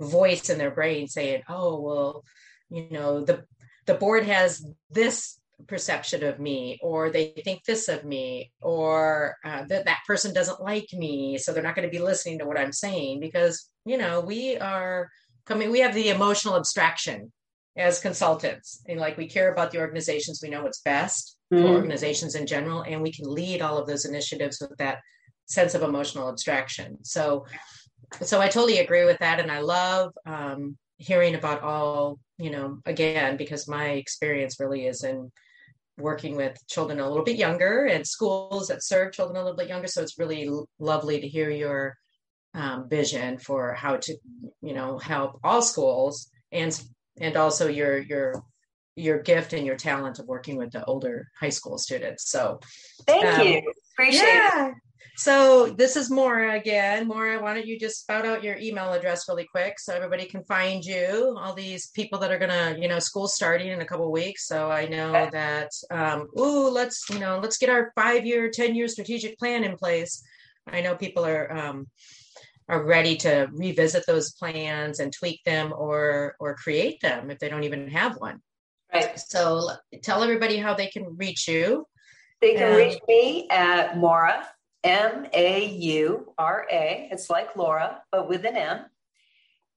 voice 0.00 0.48
in 0.48 0.58
their 0.58 0.70
brain 0.70 1.08
saying 1.08 1.42
oh 1.48 1.80
well 1.80 2.24
you 2.70 2.88
know 2.90 3.24
the 3.24 3.44
the 3.86 3.94
board 3.94 4.24
has 4.24 4.64
this 4.90 5.38
perception 5.66 6.22
of 6.22 6.38
me 6.38 6.78
or 6.82 7.10
they 7.10 7.32
think 7.44 7.64
this 7.64 7.88
of 7.88 8.04
me 8.04 8.52
or 8.62 9.34
uh, 9.44 9.64
that 9.64 9.86
that 9.86 10.00
person 10.06 10.32
doesn't 10.32 10.62
like 10.62 10.86
me 10.92 11.36
so 11.36 11.52
they're 11.52 11.62
not 11.62 11.74
going 11.74 11.88
to 11.88 11.96
be 11.96 12.02
listening 12.02 12.38
to 12.38 12.46
what 12.46 12.58
i'm 12.58 12.72
saying. 12.72 13.18
Because 13.20 13.68
you 13.84 13.98
know 13.98 14.20
we 14.20 14.56
are 14.58 15.08
coming 15.46 15.70
we 15.70 15.80
have 15.80 15.94
the 15.94 16.10
emotional 16.10 16.56
abstraction 16.56 17.32
as 17.78 18.00
consultants. 18.00 18.82
And 18.88 19.00
like 19.00 19.16
we 19.16 19.28
care 19.28 19.52
about 19.52 19.70
the 19.70 19.78
organizations. 19.78 20.40
We 20.42 20.50
know 20.50 20.62
what's 20.62 20.82
best 20.82 21.36
mm-hmm. 21.52 21.62
for 21.62 21.70
organizations 21.70 22.34
in 22.34 22.46
general 22.46 22.82
and 22.82 23.02
we 23.02 23.12
can 23.12 23.32
lead 23.32 23.62
all 23.62 23.78
of 23.78 23.86
those 23.86 24.04
initiatives 24.04 24.58
with 24.60 24.76
that 24.78 24.98
sense 25.46 25.74
of 25.74 25.82
emotional 25.82 26.28
abstraction. 26.28 26.98
So 27.04 27.46
so 28.22 28.40
i 28.40 28.48
totally 28.48 28.78
agree 28.78 29.04
with 29.04 29.18
that 29.18 29.38
and 29.38 29.52
i 29.52 29.60
love 29.60 30.14
um, 30.24 30.78
hearing 30.96 31.34
about 31.34 31.60
all 31.62 32.18
you 32.38 32.48
know 32.48 32.78
again 32.86 33.36
because 33.36 33.68
my 33.68 33.90
experience 33.90 34.58
really 34.58 34.86
is 34.86 35.04
in 35.04 35.30
working 35.98 36.36
with 36.36 36.56
children 36.68 37.00
a 37.00 37.08
little 37.08 37.24
bit 37.24 37.36
younger 37.36 37.86
and 37.86 38.06
schools 38.06 38.68
that 38.68 38.82
serve 38.82 39.12
children 39.12 39.36
a 39.36 39.42
little 39.42 39.56
bit 39.56 39.68
younger. 39.68 39.88
So 39.88 40.00
it's 40.00 40.18
really 40.18 40.48
lovely 40.78 41.20
to 41.20 41.28
hear 41.28 41.50
your 41.50 41.96
um, 42.54 42.88
vision 42.88 43.38
for 43.38 43.74
how 43.74 43.96
to 43.96 44.16
you 44.62 44.74
know 44.74 44.98
help 44.98 45.40
all 45.44 45.60
schools 45.60 46.30
and 46.50 46.80
and 47.20 47.36
also 47.36 47.68
your 47.68 47.98
your 47.98 48.44
your 48.96 49.22
gift 49.22 49.52
and 49.52 49.64
your 49.64 49.76
talent 49.76 50.18
of 50.18 50.26
working 50.26 50.56
with 50.56 50.72
the 50.72 50.84
older 50.84 51.28
high 51.40 51.48
school 51.48 51.78
students. 51.78 52.30
So 52.30 52.60
thank 53.06 53.24
um, 53.24 53.46
you. 53.46 53.72
Appreciate 53.94 54.26
yeah. 54.26 54.68
it. 54.68 54.74
So 55.18 55.70
this 55.70 55.96
is 55.96 56.12
Maura 56.12 56.54
again. 56.54 57.08
Maura, 57.08 57.42
why 57.42 57.52
don't 57.52 57.66
you 57.66 57.76
just 57.76 58.00
spout 58.00 58.24
out 58.24 58.44
your 58.44 58.56
email 58.58 58.92
address 58.92 59.28
really 59.28 59.48
quick 59.50 59.80
so 59.80 59.92
everybody 59.92 60.26
can 60.26 60.44
find 60.44 60.84
you? 60.84 61.36
All 61.40 61.54
these 61.54 61.88
people 61.88 62.20
that 62.20 62.30
are 62.30 62.38
gonna, 62.38 62.76
you 62.78 62.86
know, 62.86 63.00
school 63.00 63.26
starting 63.26 63.68
in 63.68 63.80
a 63.80 63.84
couple 63.84 64.12
weeks. 64.12 64.46
So 64.46 64.70
I 64.70 64.86
know 64.86 65.16
okay. 65.16 65.30
that 65.32 65.70
um, 65.90 66.28
ooh, 66.38 66.70
let's, 66.70 67.04
you 67.10 67.18
know, 67.18 67.40
let's 67.42 67.58
get 67.58 67.68
our 67.68 67.90
five-year, 67.96 68.50
10-year 68.50 68.86
strategic 68.86 69.36
plan 69.40 69.64
in 69.64 69.76
place. 69.76 70.22
I 70.68 70.82
know 70.82 70.94
people 70.94 71.26
are 71.26 71.52
um, 71.52 71.88
are 72.68 72.84
ready 72.84 73.16
to 73.16 73.48
revisit 73.52 74.04
those 74.06 74.32
plans 74.32 75.00
and 75.00 75.12
tweak 75.12 75.42
them 75.44 75.72
or 75.76 76.36
or 76.38 76.54
create 76.54 77.00
them 77.00 77.30
if 77.30 77.38
they 77.38 77.48
don't 77.48 77.64
even 77.64 77.88
have 77.88 78.16
one. 78.16 78.40
Right. 78.92 79.18
So 79.18 79.70
tell 80.02 80.22
everybody 80.22 80.56
how 80.56 80.74
they 80.74 80.86
can 80.88 81.16
reach 81.16 81.48
you. 81.48 81.86
They 82.40 82.54
can 82.54 82.76
reach 82.76 82.98
me 83.08 83.48
at 83.50 83.98
Maura, 83.98 84.46
M 84.84 85.26
A 85.32 85.66
U 85.66 86.32
R 86.38 86.66
A. 86.70 87.08
It's 87.10 87.28
like 87.28 87.56
Laura, 87.56 88.02
but 88.12 88.28
with 88.28 88.44
an 88.44 88.56
M. 88.56 88.84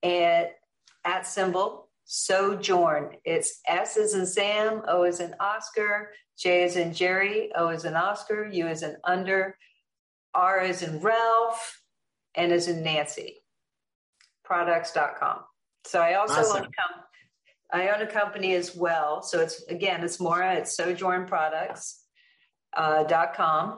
And 0.04 0.48
at 1.04 1.28
symbol 1.28 1.90
Sojourn. 2.06 3.16
It's 3.24 3.62
S 3.68 3.96
is 3.96 4.14
in 4.16 4.26
Sam, 4.26 4.82
O 4.88 5.04
is 5.04 5.20
in 5.20 5.34
Oscar, 5.40 6.12
J 6.38 6.64
is 6.64 6.76
in 6.76 6.94
Jerry, 6.94 7.52
O 7.56 7.70
is 7.70 7.86
in 7.86 7.96
Oscar, 7.96 8.48
U 8.48 8.68
is 8.68 8.84
in 8.84 8.98
under, 9.06 9.58
R 10.34 10.62
is 10.62 10.82
in 10.82 11.00
Ralph, 11.00 11.82
N 12.36 12.52
is 12.52 12.68
in 12.68 12.84
Nancy. 12.84 13.44
Products.com. 14.44 15.40
So 15.86 16.00
I 16.00 16.16
also 16.16 16.42
awesome. 16.42 16.58
own 16.58 16.64
a 16.64 16.66
com- 16.66 17.04
I 17.74 17.90
own 17.90 18.02
a 18.02 18.08
company 18.08 18.54
as 18.54 18.76
well. 18.76 19.22
So 19.22 19.40
it's 19.40 19.64
again, 19.64 20.04
it's 20.04 20.20
Maura, 20.20 20.56
it's 20.56 20.76
Sojourn 20.76 21.26
Products 21.26 22.02
uh. 22.76 23.74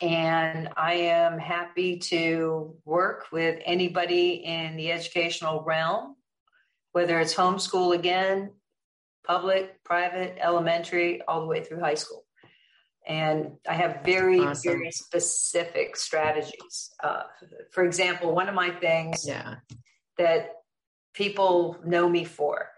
And 0.00 0.68
I 0.76 0.94
am 0.94 1.38
happy 1.38 1.98
to 1.98 2.76
work 2.84 3.26
with 3.32 3.60
anybody 3.64 4.44
in 4.44 4.76
the 4.76 4.92
educational 4.92 5.64
realm, 5.64 6.14
whether 6.92 7.18
it's 7.18 7.34
homeschool 7.34 7.96
again, 7.96 8.52
public, 9.26 9.82
private, 9.82 10.38
elementary, 10.40 11.20
all 11.22 11.40
the 11.40 11.48
way 11.48 11.64
through 11.64 11.80
high 11.80 11.94
school. 11.94 12.24
And 13.08 13.52
I 13.66 13.72
have 13.72 14.02
very, 14.04 14.40
awesome. 14.40 14.72
very 14.72 14.90
specific 14.90 15.96
strategies. 15.96 16.90
Uh, 17.02 17.22
for 17.72 17.84
example, 17.84 18.34
one 18.34 18.50
of 18.50 18.54
my 18.54 18.70
things 18.70 19.24
yeah. 19.26 19.56
that 20.18 20.50
people 21.14 21.78
know 21.86 22.06
me 22.06 22.24
for 22.24 22.68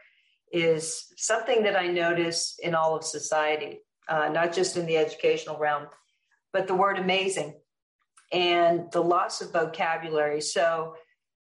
is 0.53 1.13
something 1.17 1.65
that 1.65 1.77
I 1.77 1.89
notice 1.89 2.59
in 2.63 2.77
all 2.77 2.97
of 2.97 3.03
society, 3.03 3.81
uh, 4.09 4.29
not 4.29 4.53
just 4.53 4.77
in 4.77 4.87
the 4.87 4.97
educational 4.97 5.59
realm, 5.59 5.89
but 6.53 6.69
the 6.69 6.75
word 6.75 6.99
amazing 6.99 7.55
and 8.33 8.91
the 8.93 9.03
loss 9.03 9.41
of 9.41 9.53
vocabulary. 9.53 10.41
So, 10.41 10.95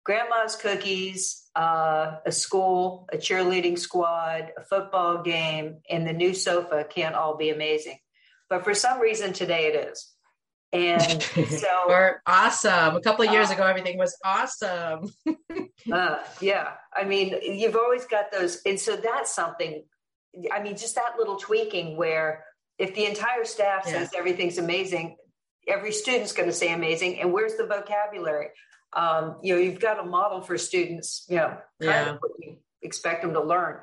grandma's 0.04 0.58
cookies, 0.58 1.50
uh, 1.56 2.18
a 2.26 2.32
school, 2.32 3.08
a 3.14 3.18
cheerleading 3.18 3.80
squad, 3.80 4.52
a 4.58 4.64
football 4.64 5.22
game, 5.22 5.78
and 5.90 6.06
the 6.06 6.14
new 6.14 6.34
sofa 6.34 6.86
can't 6.90 7.16
all 7.16 7.38
be 7.38 7.50
amazing. 7.50 7.98
But 8.54 8.64
for 8.64 8.76
some 8.76 9.00
reason 9.00 9.34
today 9.34 9.66
it 9.66 9.88
is. 9.90 10.14
And 10.72 11.24
so, 11.24 12.14
awesome. 12.28 12.96
A 12.96 13.02
couple 13.02 13.26
of 13.26 13.32
years 13.32 13.50
uh, 13.50 13.56
ago, 13.56 13.66
everything 13.66 13.98
was 13.98 14.16
awesome. 14.24 15.12
uh, 15.92 16.18
yeah. 16.40 16.74
I 16.96 17.04
mean, 17.04 17.34
you've 17.42 17.76
always 17.76 18.06
got 18.06 18.32
those. 18.32 18.62
And 18.68 18.80
so 18.80 18.96
that's 18.96 19.34
something, 19.34 19.84
I 20.52 20.62
mean, 20.62 20.78
just 20.78 20.94
that 20.94 21.16
little 21.18 21.38
tweaking 21.38 21.98
where 21.98 22.46
if 22.78 22.94
the 22.94 23.06
entire 23.06 23.44
staff 23.44 23.86
yeah. 23.88 23.94
says 23.94 24.12
everything's 24.16 24.60
amazing, 24.60 25.18
every 25.68 25.92
student's 25.92 26.32
going 26.32 26.48
to 26.48 26.54
say 26.54 26.72
amazing. 26.72 27.22
And 27.22 27.34
where's 27.34 27.56
the 27.56 27.66
vocabulary? 27.66 28.50
Um, 28.96 29.38
you 29.42 29.56
know, 29.56 29.60
you've 29.60 29.80
got 29.80 30.00
a 30.00 30.04
model 30.06 30.42
for 30.42 30.60
students, 30.60 31.26
you 31.28 31.38
know, 31.38 31.58
yeah. 31.80 32.18
what 32.20 32.32
you 32.38 32.58
expect 32.84 33.24
them 33.24 33.34
to 33.34 33.42
learn. 33.42 33.80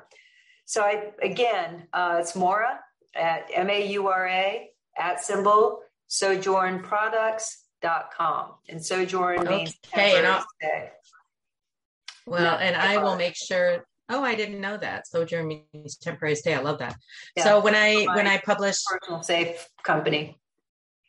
So 0.63 0.81
I, 0.81 1.11
again, 1.21 1.89
uh, 1.91 2.19
it's 2.21 2.37
Maura 2.37 2.79
at 3.15 3.49
M-A-U-R-A 3.53 4.71
at 4.97 5.23
symbol 5.23 5.79
sojournproducts.com. 6.09 8.51
And 8.69 8.85
sojourn 8.85 9.47
means 9.47 9.75
okay, 9.87 10.17
and 10.17 10.43
Well, 12.25 12.43
no, 12.43 12.55
and 12.57 12.75
I 12.75 12.97
will 12.97 13.15
make 13.15 13.35
sure 13.35 13.85
Oh, 14.13 14.23
I 14.23 14.35
didn't 14.35 14.59
know 14.59 14.75
that. 14.75 15.07
Sojourn 15.07 15.47
means 15.47 15.95
temporary 15.95 16.35
stay. 16.35 16.53
I 16.53 16.59
love 16.59 16.79
that. 16.79 16.97
Yeah. 17.37 17.45
So 17.45 17.61
when 17.61 17.75
I 17.75 18.03
when 18.13 18.27
I 18.27 18.39
publish 18.39 18.75
personal 18.85 19.23
safe 19.23 19.69
company, 19.83 20.37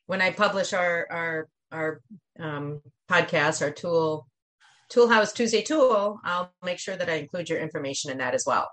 when 0.07 0.23
I 0.23 0.31
publish 0.31 0.73
our 0.73 1.09
our 1.11 1.49
our 1.73 2.01
um, 2.39 2.81
podcast, 3.11 3.61
our 3.61 3.73
tool 3.73 4.29
Tool 4.93 5.09
House 5.09 5.33
Tuesday 5.33 5.63
Tool, 5.63 6.21
I'll 6.23 6.53
make 6.63 6.79
sure 6.79 6.95
that 6.95 7.09
I 7.09 7.15
include 7.15 7.49
your 7.49 7.59
information 7.59 8.11
in 8.11 8.19
that 8.19 8.35
as 8.35 8.45
well. 8.47 8.69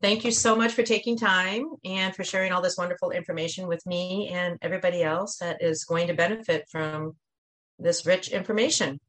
Thank 0.00 0.24
you 0.24 0.30
so 0.30 0.54
much 0.54 0.72
for 0.72 0.84
taking 0.84 1.18
time 1.18 1.66
and 1.84 2.14
for 2.14 2.22
sharing 2.22 2.52
all 2.52 2.62
this 2.62 2.78
wonderful 2.78 3.10
information 3.10 3.66
with 3.66 3.84
me 3.84 4.28
and 4.32 4.56
everybody 4.62 5.02
else 5.02 5.38
that 5.38 5.60
is 5.60 5.84
going 5.84 6.06
to 6.06 6.14
benefit 6.14 6.66
from 6.70 7.16
this 7.80 8.06
rich 8.06 8.28
information. 8.28 9.00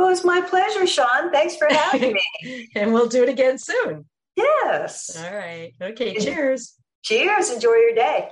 Oh, 0.00 0.06
it 0.06 0.10
was 0.10 0.24
my 0.24 0.40
pleasure, 0.40 0.88
Sean. 0.88 1.30
Thanks 1.30 1.56
for 1.56 1.68
having 1.70 2.14
me. 2.42 2.68
and 2.74 2.92
we'll 2.92 3.08
do 3.08 3.22
it 3.22 3.28
again 3.28 3.58
soon. 3.58 4.04
Yes. 4.34 5.16
All 5.16 5.36
right. 5.36 5.72
Okay. 5.80 6.18
Cheers. 6.18 6.74
Cheers. 7.02 7.50
Enjoy 7.50 7.74
your 7.74 7.94
day. 7.94 8.28